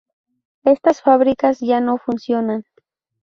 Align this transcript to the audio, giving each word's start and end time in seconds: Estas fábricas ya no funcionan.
Estas 0.63 0.99
fábricas 1.03 1.59
ya 1.59 1.79
no 1.79 1.99
funcionan. 1.99 2.65